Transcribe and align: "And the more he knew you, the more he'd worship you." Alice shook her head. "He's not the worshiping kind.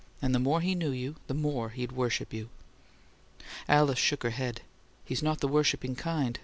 "And 0.19 0.33
the 0.33 0.39
more 0.39 0.61
he 0.61 0.73
knew 0.73 0.89
you, 0.89 1.17
the 1.27 1.35
more 1.35 1.69
he'd 1.69 1.91
worship 1.91 2.33
you." 2.33 2.49
Alice 3.69 3.99
shook 3.99 4.23
her 4.23 4.31
head. 4.31 4.61
"He's 5.05 5.21
not 5.21 5.41
the 5.41 5.47
worshiping 5.47 5.95
kind. 5.95 6.39